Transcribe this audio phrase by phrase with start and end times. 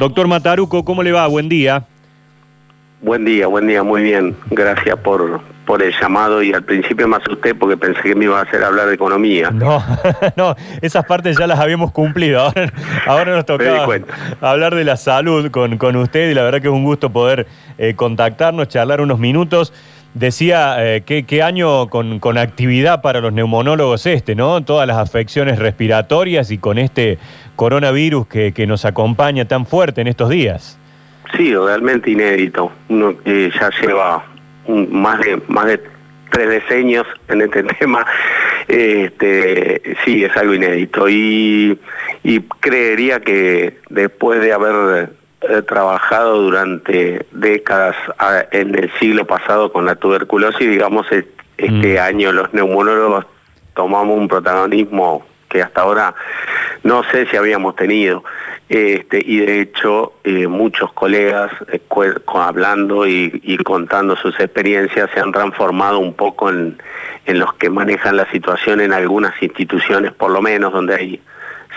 [0.00, 1.26] Doctor Mataruco, ¿cómo le va?
[1.26, 1.84] Buen día.
[3.02, 4.34] Buen día, buen día, muy bien.
[4.50, 8.38] Gracias por, por el llamado y al principio me asusté porque pensé que me iba
[8.38, 9.50] a hacer hablar de economía.
[9.50, 9.84] No,
[10.36, 12.40] no, esas partes ya las habíamos cumplido.
[12.40, 12.72] Ahora,
[13.06, 13.86] ahora nos tocaba
[14.40, 17.46] hablar de la salud con, con usted y la verdad que es un gusto poder
[17.76, 19.70] eh, contactarnos, charlar unos minutos.
[20.14, 24.60] Decía eh, qué año con, con, actividad para los neumonólogos este, ¿no?
[24.64, 27.18] Todas las afecciones respiratorias y con este
[27.54, 30.80] coronavirus que, que nos acompaña tan fuerte en estos días.
[31.36, 32.72] Sí, realmente inédito.
[32.88, 34.24] Uno que ya lleva
[34.66, 35.80] más de más de
[36.30, 38.04] tres decenios en este tema,
[38.66, 41.08] este, sí, es algo inédito.
[41.08, 41.78] Y,
[42.24, 45.10] y creería que después de haber
[45.42, 47.96] He trabajado durante décadas
[48.52, 51.06] en el siglo pasado con la tuberculosis, digamos,
[51.56, 51.98] este mm.
[51.98, 53.26] año los neumonólogos
[53.74, 56.14] tomamos un protagonismo que hasta ahora
[56.82, 58.24] no sé si habíamos tenido.
[58.68, 61.80] Este, y de hecho, eh, muchos colegas eh,
[62.34, 66.80] hablando y, contando sus experiencias se han transformado un poco en,
[67.26, 71.20] en los que manejan la situación en algunas instituciones, por lo menos, donde hay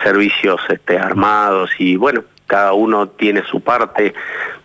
[0.04, 4.14] servicios este, armados y bueno, cada uno tiene su parte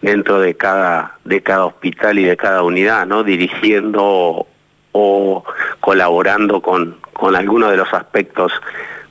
[0.03, 3.25] dentro de cada, de cada hospital y de cada unidad, ¿no?
[3.25, 4.47] Dirigiendo
[4.93, 5.45] o,
[5.81, 8.53] colaborando con, con algunos de los aspectos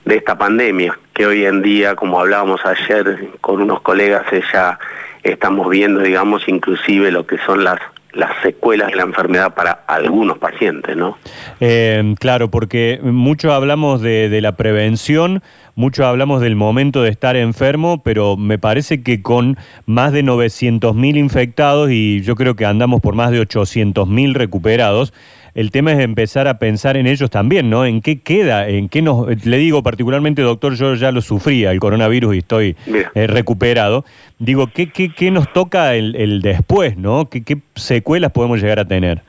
[0.06, 4.80] de esta pandemia, que hoy en día, como hablábamos ayer con unos colegas, ya
[5.24, 7.80] estamos viendo, digamos, inclusive lo que son las
[8.14, 11.18] las secuelas de la enfermedad para algunos pacientes, ¿no?
[11.60, 15.44] Eh, claro, porque mucho hablamos de, de, la prevención,
[15.78, 21.18] mucho hablamos del momento de estar enfermo, pero me parece que con más de 900.000
[21.18, 25.14] infectados y yo creo que andamos por más de 800.000 recuperados,
[25.54, 27.86] el tema es empezar a pensar en ellos también, ¿no?
[27.86, 28.68] ¿En qué queda?
[28.68, 29.46] ¿En qué nos.?
[29.46, 32.76] Le digo particularmente, doctor, yo ya lo sufría, el coronavirus, y estoy
[33.14, 34.04] eh, recuperado.
[34.40, 37.30] Digo, ¿qué, qué, qué nos toca el, después, ¿no?
[37.30, 39.22] ¿Qué, ¿Qué secuelas podemos llegar a tener?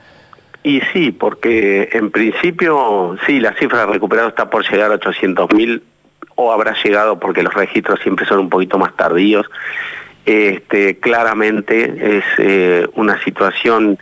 [0.65, 5.83] Y sí, porque en principio, sí, la cifra de recuperados está por llegar a 800.000
[6.41, 9.45] o habrá llegado porque los registros siempre son un poquito más tardíos.
[10.25, 13.99] Este, claramente es eh, una situación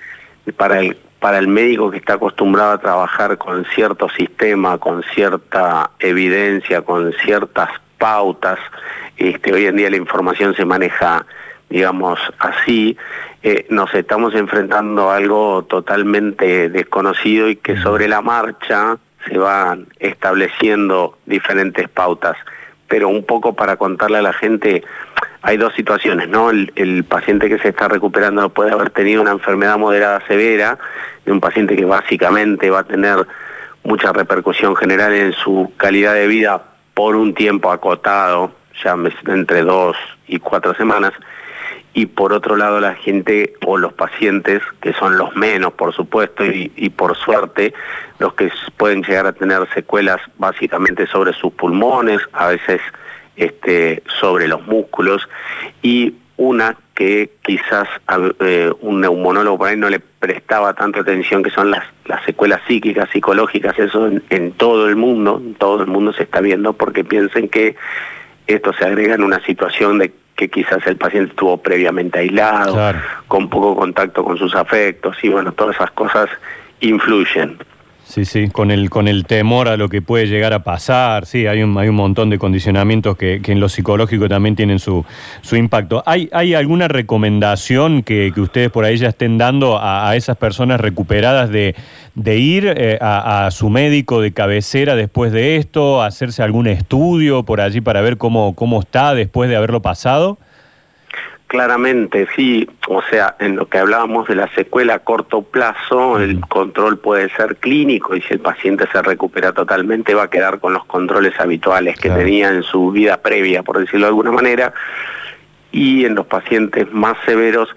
[0.56, 5.90] para el para el médico que está acostumbrado a trabajar con cierto sistema, con cierta
[5.98, 8.58] evidencia, con ciertas pautas,
[9.16, 11.24] este, hoy en día la información se maneja,
[11.70, 12.98] digamos, así,
[13.42, 19.86] eh, nos estamos enfrentando a algo totalmente desconocido y que sobre la marcha se van
[19.98, 22.36] estableciendo diferentes pautas.
[22.88, 24.84] Pero un poco para contarle a la gente,
[25.42, 26.50] hay dos situaciones, ¿no?
[26.50, 30.78] El, paciente que se está recuperando puede haber tenido una enfermedad moderada severa,
[31.24, 33.26] y un paciente que básicamente va a tener
[33.82, 36.62] mucha repercusión general en su calidad de vida
[36.94, 38.96] por un tiempo acotado, ya
[39.28, 39.96] entre dos
[40.28, 41.12] y cuatro semanas,
[41.96, 46.44] y por otro lado la gente o los pacientes, que son los menos por supuesto
[46.44, 47.72] y, por suerte,
[48.18, 52.82] los que pueden llegar a tener secuelas básicamente sobre sus pulmones, a veces
[53.34, 55.26] este, sobre los músculos
[55.80, 57.88] y una que quizás
[58.40, 62.60] eh, un neumonólogo por ahí no le prestaba tanta atención, que son las, las secuelas
[62.68, 67.04] psíquicas, psicológicas, eso en, todo el mundo, en todo el mundo se está viendo porque
[67.04, 67.74] piensen que
[68.46, 72.76] esto se agrega en una situación de que quizás el paciente estuvo previamente aislado,
[73.26, 76.28] con poco contacto con sus afectos y bueno, todas esas cosas
[76.80, 77.58] influyen.
[78.08, 81.48] Sí, sí, con el, con el temor a lo que puede llegar a pasar, sí,
[81.48, 85.04] hay un, hay un montón de condicionamientos que, en lo psicológico también tienen su,
[85.42, 86.04] su impacto.
[86.06, 91.50] ¿Hay, ¿Hay alguna recomendación que, ustedes por ahí ya estén dando a, esas personas recuperadas
[91.50, 91.74] de,
[92.14, 97.42] de ir eh, a, a, su médico de cabecera después de esto, hacerse algún estudio
[97.42, 100.38] por allí para ver cómo, cómo está después de haberlo pasado?
[101.46, 106.40] Claramente, sí, o sea, en lo que hablábamos de la secuela a corto plazo, el
[106.40, 110.72] control puede ser clínico y si el paciente se recupera totalmente va a quedar con
[110.72, 114.74] los controles habituales que tenía en su vida previa, por decirlo de alguna manera,
[115.70, 117.68] y en los pacientes más severos,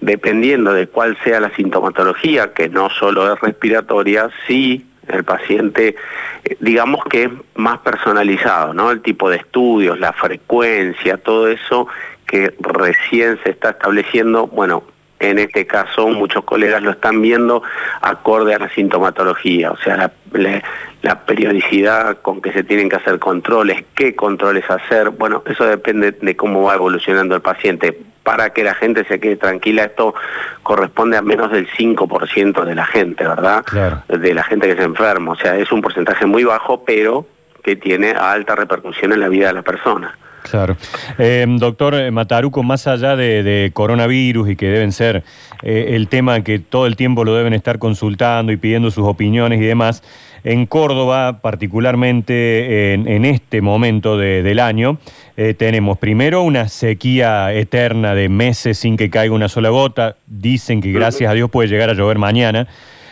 [0.00, 5.96] dependiendo de cuál sea la sintomatología, que no solo es respiratoria, sí el paciente,
[6.44, 8.90] eh, digamos que es más personalizado, ¿no?
[8.90, 11.88] El tipo de estudios, la frecuencia, todo eso
[12.28, 14.84] que recién se está estableciendo, bueno,
[15.18, 17.62] en este caso muchos colegas lo están viendo
[18.00, 19.96] acorde a la sintomatología, o sea,
[20.32, 20.62] la,
[21.02, 26.12] la, periodicidad con que se tienen que hacer controles, qué controles hacer, bueno, eso depende
[26.12, 27.98] de cómo va evolucionando el paciente.
[28.22, 30.14] Para que la gente se quede tranquila, esto
[30.62, 33.64] corresponde a menos del 5% de la gente, ¿verdad?
[34.06, 37.26] De la gente que se enferma, o sea, es un porcentaje muy bajo, pero
[37.62, 40.18] que tiene alta repercusión en la vida de la persona.
[40.42, 40.76] Claro.
[41.18, 45.24] Eh, doctor Mataruco, más allá de, coronavirus y que deben ser
[45.62, 49.60] eh, el tema que todo el tiempo lo deben estar consultando y pidiendo sus opiniones
[49.60, 50.02] y demás,
[50.44, 54.98] en Córdoba, particularmente en, este momento del año,
[55.36, 60.16] eh, tenemos primero una sequía eterna de meses sin que caiga una sola gota.
[60.26, 62.68] Dicen que gracias a Dios puede llegar a llover mañana.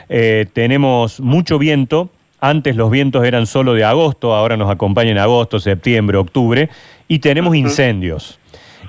[0.08, 6.19] tenemos mucho viento antes los vientos eran solo de agosto, ahora nos acompañan agosto, septiembre,
[6.19, 6.69] octubre,
[7.08, 8.41] y tenemos incendios,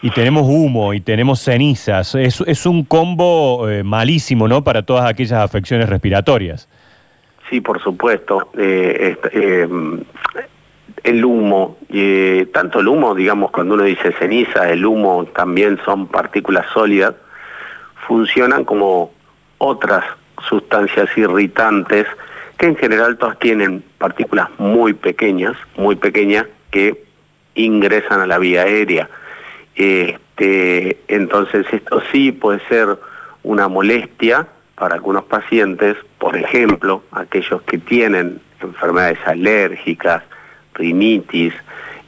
[0.02, 2.16] y tenemos humo, y tenemos cenizas.
[2.16, 6.68] Es, un combo eh, malísimo, ¿no?, para todas aquellas afecciones respiratorias.
[7.50, 8.50] Sí, por supuesto.
[8.58, 9.68] Eh, eh,
[11.04, 11.78] el humo,
[12.52, 17.14] tanto el humo, digamos, cuando uno dice ceniza, el humo también son partículas sólidas,
[18.08, 19.12] funcionan como
[19.60, 20.04] otras
[20.50, 22.08] sustancias irritantes
[22.58, 27.07] que en general todas tienen partículas muy pequeñas, muy pequeñas, que
[27.58, 29.10] ingresan a la vía aérea.
[29.76, 32.98] Este, entonces esto sí puede ser
[33.44, 40.24] una molestia para algunos pacientes, por ejemplo, aquellos que tienen enfermedades alérgicas,
[40.74, 41.54] rinitis,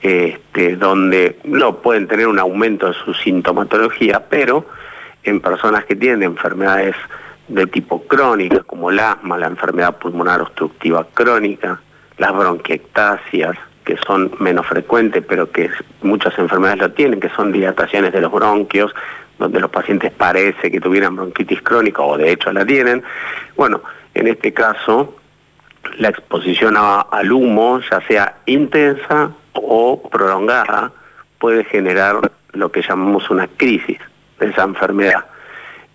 [0.01, 4.65] este, donde no pueden tener un aumento de su sintomatología, pero
[5.23, 6.95] en personas que tienen enfermedades
[7.47, 11.81] de tipo crónica, como el asma, la enfermedad pulmonar obstructiva crónica,
[12.17, 13.57] las bronquiectasias,
[13.89, 15.67] que son menos frecuentes, pero que
[16.03, 18.93] muchas enfermedades lo tienen, que son dilataciones de los bronquios,
[19.39, 23.01] donde los pacientes parece que tuvieran bronquitis crónica o de hecho la tienen.
[23.57, 23.81] Bueno,
[24.13, 25.15] en este caso,
[25.97, 30.91] la exposición al humo, ya sea intensa o prolongada,
[31.39, 33.97] puede generar lo que llamamos una crisis
[34.39, 35.25] de esa enfermedad.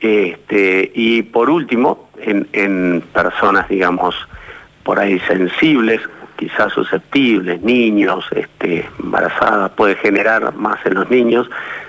[0.00, 4.16] Este, y por último, en, personas, digamos,
[4.82, 6.00] por ahí sensibles,
[6.36, 11.48] quizás susceptibles, niños, este, embarazadas, puede generar más en los niños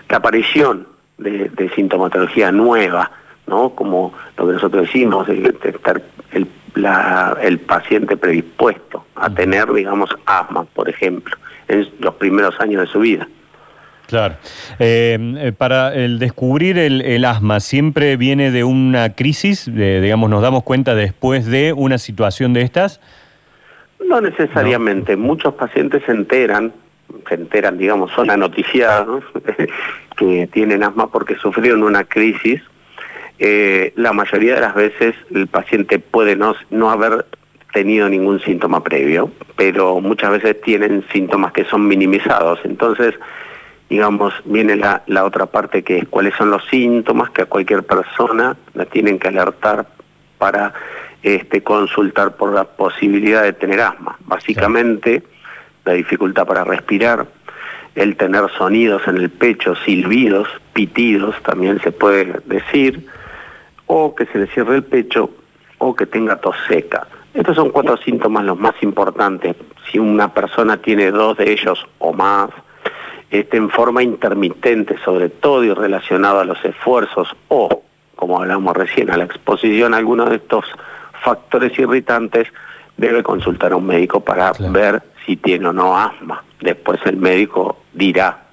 [0.09, 0.87] la aparición
[1.17, 3.11] de, sintomatología nueva,
[3.47, 3.71] ¿no?
[3.71, 6.01] Como lo que nosotros decimos, de, estar
[6.31, 6.47] el,
[7.41, 11.35] el paciente predispuesto a tener, digamos, asma, por ejemplo,
[11.67, 13.27] en los primeros años de su vida.
[14.07, 14.35] Claro.
[14.79, 19.65] Eh, eh, para el descubrir el, asma, ¿siempre viene de una crisis?
[19.65, 22.99] digamos, ¿nos damos cuenta después de una situación de estas?
[23.99, 25.15] No necesariamente.
[25.15, 26.73] Muchos pacientes se enteran,
[27.27, 29.23] se enteran, digamos, son anoticiados
[30.17, 32.61] que tienen asma porque sufrieron una crisis.
[33.39, 37.25] Eh, la mayoría de las veces el paciente puede no, no haber
[37.73, 42.59] tenido ningún síntoma previo, pero muchas veces tienen síntomas que son minimizados.
[42.63, 43.13] Entonces,
[43.89, 47.83] digamos, viene la, la otra parte que es cuáles son los síntomas que a cualquier
[47.83, 49.87] persona la tienen que alertar
[50.37, 50.73] para
[51.25, 54.15] este, consultar por la posibilidad de tener asma.
[54.25, 55.23] Básicamente,
[55.83, 57.25] la dificultad para respirar,
[57.95, 63.07] el tener sonidos en el pecho, silbidos, pitidos, también se puede decir,
[63.87, 65.31] o que se le cierre el pecho,
[65.79, 67.07] o que tenga tos seca.
[67.33, 69.55] Estos son cuatro síntomas los más importantes.
[69.91, 72.51] Si una persona tiene dos de ellos o más,
[73.31, 77.81] este, en forma intermitente sobre todo y relacionado a los esfuerzos o,
[78.15, 80.65] como hablamos recién, a la exposición a algunos de estos
[81.25, 82.47] factores irritantes,
[82.95, 86.43] debe consultar a un médico para ver si tiene o no asma.
[86.61, 88.43] Después el médico dirá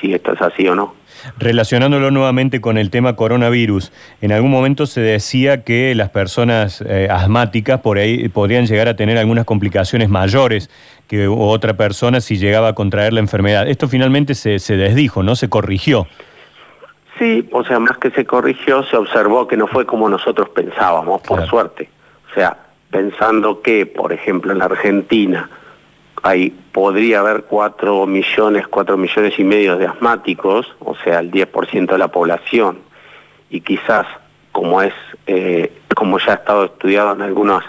[0.00, 0.94] si esto es así o no.
[1.38, 7.08] Relacionándolo nuevamente con el tema coronavirus, en algún momento se decía que las personas eh,
[7.10, 10.70] asmáticas por ahí podrían llegar a tener algunas complicaciones mayores
[11.06, 13.68] que otra persona si llegaba a contraer la enfermedad.
[13.68, 15.36] Esto finalmente se, se desdijo, ¿no?
[15.36, 16.06] Se corrigió.
[17.18, 21.20] Sí, o sea, más que se corrigió, se observó que no fue como nosotros pensábamos,
[21.22, 21.88] por suerte.
[22.32, 22.56] O sea,
[22.90, 25.50] pensando que, por ejemplo, en la Argentina,
[26.22, 31.92] hay, podría haber 4 millones, 4 millones y medio de asmáticos, o sea, el 10%
[31.92, 32.78] de la población,
[33.50, 34.06] y quizás,
[34.50, 34.94] como es,
[35.26, 37.64] eh, como ya ha estado estudiado en algunos,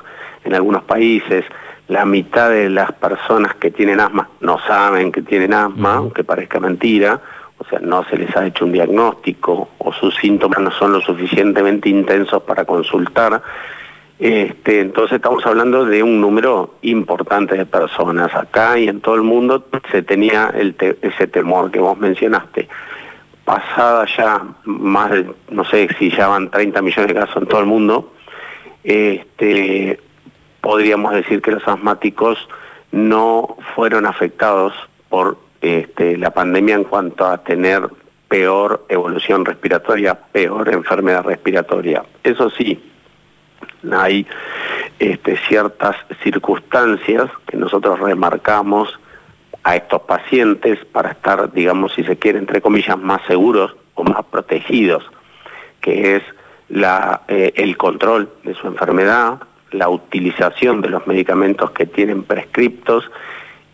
[0.46, 1.44] en algunos países,
[1.90, 6.60] la mitad de las personas que tienen asma no saben que tienen asma, aunque parezca
[6.60, 7.20] mentira,
[7.58, 11.02] o sea, no se les ha hecho un diagnóstico o sus síntomas no son lo
[11.02, 13.42] suficientemente intensos para consultar
[14.20, 19.24] este, entonces estamos hablando de un número importante de personas acá y en todo el
[19.24, 20.54] mundo se tenía
[21.02, 22.70] ese temor que vos mencionaste.
[23.44, 27.60] Pasada ya más de, no sé si ya van 30 millones de casos en todo
[27.60, 28.14] el mundo,
[28.84, 30.00] este,
[30.62, 32.48] podríamos decir que los asmáticos
[32.92, 34.74] no fueron afectados
[35.10, 37.90] por este, la pandemia en cuanto a tener
[38.28, 42.04] peor evolución respiratoria, peor enfermedad respiratoria.
[42.24, 42.82] Eso sí,
[43.92, 44.26] hay
[45.00, 49.00] este, ciertas circunstancias que nosotros remarcamos
[49.64, 54.24] a estos pacientes para estar, digamos, si se quiere, entre comillas, más seguros o más
[54.26, 55.04] protegidos,
[55.82, 56.24] que es
[57.28, 59.40] eh, el control de su enfermedad,
[59.72, 63.10] la utilización de los medicamentos que tienen prescriptos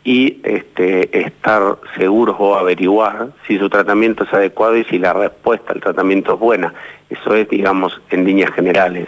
[0.04, 5.74] y este, estar seguros o averiguar si su tratamiento es adecuado y si la respuesta
[5.74, 6.74] al tratamiento es buena.
[7.10, 9.08] Eso es, digamos, en líneas generales.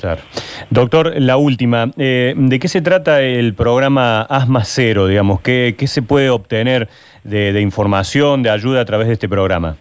[0.00, 0.22] Claro.
[0.70, 1.90] Doctor, la última.
[1.96, 5.40] Eh, ¿De qué se trata el programa Asma Cero, digamos?
[5.40, 6.88] ¿Qué, qué se puede obtener
[7.24, 9.76] de, información, de ayuda a través de este programa?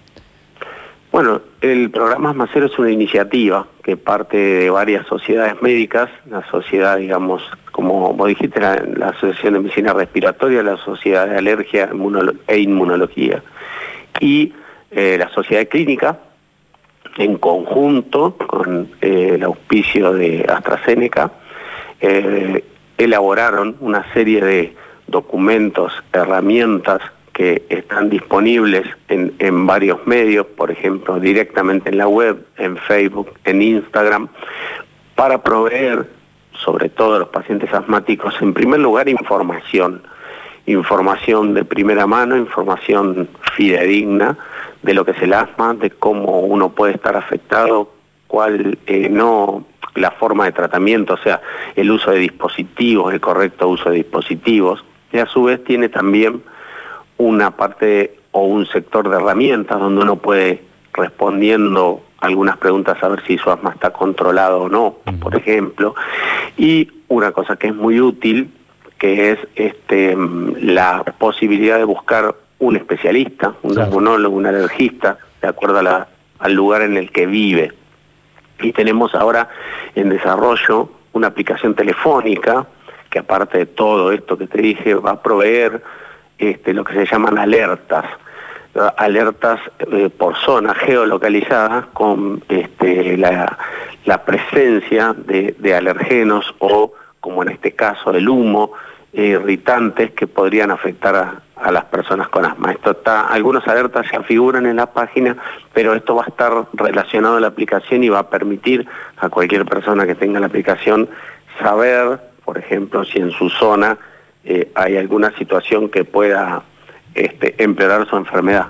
[1.11, 6.45] Bueno, el programa Asma Cero es una iniciativa que parte de varias sociedades médicas, la
[6.49, 11.89] sociedad, digamos, como dijiste, la, la Asociación de Medicina Respiratoria, la Sociedad de Alergia
[12.47, 13.43] e Inmunología
[14.19, 14.53] y
[14.91, 16.17] eh, la Sociedad Clínica,
[17.17, 21.31] en conjunto con eh, el auspicio de AstraZeneca,
[21.99, 22.63] eh,
[22.97, 24.75] elaboraron una serie de
[25.07, 27.01] documentos, herramientas
[27.33, 33.31] que están disponibles en, en, varios medios, por ejemplo, directamente en la web, en Facebook,
[33.45, 34.27] en Instagram,
[35.15, 36.07] para proveer,
[36.53, 40.01] sobre todo a los pacientes asmáticos, en primer lugar, información,
[40.65, 44.37] información de primera mano, información fidedigna,
[44.81, 47.91] de lo que es el asma, de cómo uno puede estar afectado,
[48.27, 49.65] cuál eh, no
[49.95, 51.41] la forma de tratamiento, o sea,
[51.75, 56.43] el uso de dispositivos, el correcto uso de dispositivos, y a su vez tiene también
[57.17, 63.23] una parte o un sector de herramientas donde uno puede respondiendo algunas preguntas a ver
[63.25, 65.95] si su asma está controlado o no, por ejemplo,
[66.57, 68.51] y una cosa que es muy útil,
[68.97, 70.15] que es este,
[70.59, 73.97] la posibilidad de buscar un especialista, un claro.
[74.29, 76.07] un alergista, de acuerdo a la,
[76.39, 77.73] al lugar en el que vive.
[78.59, 79.49] Y tenemos ahora
[79.95, 82.67] en desarrollo una aplicación telefónica
[83.09, 85.81] que aparte de todo esto que te dije va a proveer
[86.37, 88.05] este, lo que se llaman alertas,
[88.97, 89.59] alertas
[89.91, 93.57] eh, por zona geolocalizadas con este, la,
[94.05, 98.73] la presencia de, de alergenos o, como en este caso, el humo,
[99.13, 102.71] irritantes que podrían afectar a, a, las personas con asma.
[102.71, 105.35] Esto está, algunos alertas ya figuran en la página,
[105.73, 108.87] pero esto va a estar relacionado a la aplicación y va a permitir
[109.17, 111.09] a cualquier persona que tenga la aplicación
[111.61, 113.97] saber, por ejemplo, si en su zona
[114.43, 116.63] eh, hay alguna situación que pueda
[117.13, 118.67] este, empeorar su enfermedad.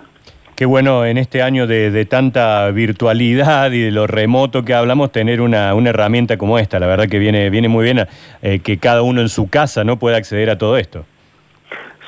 [0.57, 5.39] Qué bueno en este año de, tanta virtualidad y de lo remoto que hablamos, tener
[5.39, 6.79] una, una herramienta como esta.
[6.79, 8.07] La verdad que viene, viene muy bien
[8.41, 11.05] eh, que cada uno en su casa no pueda acceder a todo esto.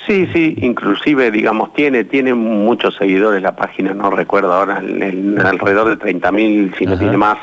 [0.09, 5.39] Sí, sí, inclusive, digamos, tiene, tiene muchos seguidores la página, no recuerdo ahora, en, en
[5.39, 7.37] alrededor de 30.000, si no tiene más,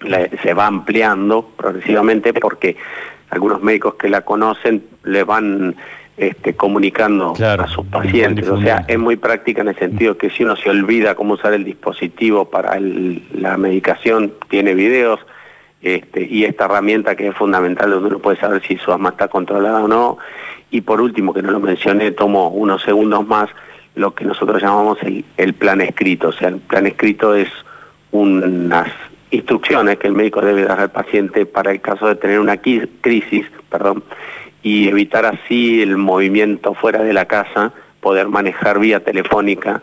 [0.00, 2.78] la, se va ampliando progresivamente porque
[3.28, 5.76] algunos médicos que la conocen le van
[6.16, 8.48] este, comunicando claro, a sus pacientes.
[8.48, 11.52] O sea, es muy práctica en el sentido que si uno se olvida cómo usar
[11.52, 15.20] el dispositivo para el, la medicación, tiene videos,
[15.82, 19.28] este, y esta herramienta que es fundamental donde uno puede saber si su asma está
[19.28, 20.18] controlada o no.
[20.70, 23.50] Y por último, que no lo mencioné, tomo unos segundos más,
[23.94, 26.28] lo que nosotros llamamos el, el plan escrito.
[26.28, 27.48] O sea, el plan escrito es
[28.12, 28.88] unas
[29.30, 33.46] instrucciones que el médico debe dar al paciente para el caso de tener una crisis,
[33.68, 34.04] perdón,
[34.62, 39.82] y evitar así el movimiento fuera de la casa, poder manejar vía telefónica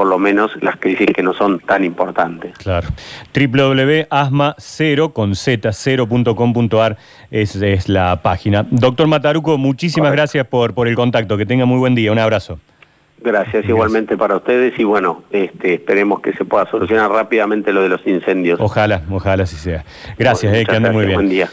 [0.00, 2.56] por lo menos las crisis que no son tan importantes.
[2.56, 2.88] Claro.
[3.34, 6.96] www.asma0 con z0.com.ar
[7.30, 8.66] es, es la página.
[8.70, 10.22] Doctor Mataruco, muchísimas Correcto.
[10.22, 11.36] gracias por, por el contacto.
[11.36, 12.12] Que tenga muy buen día.
[12.12, 12.58] Un abrazo.
[13.22, 17.82] Gracias, Gracias, igualmente para ustedes y bueno, este, esperemos que se pueda solucionar rápidamente lo
[17.82, 18.58] de los incendios.
[18.58, 19.84] Ojalá, ojalá así sea.
[20.18, 21.16] Gracias, bueno, eh, que ande muy bien.
[21.16, 21.46] Buen día.